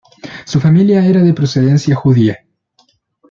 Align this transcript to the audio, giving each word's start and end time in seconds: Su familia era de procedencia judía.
Su 0.47 0.59
familia 0.59 1.05
era 1.05 1.21
de 1.21 1.31
procedencia 1.31 1.93
judía. 1.93 2.43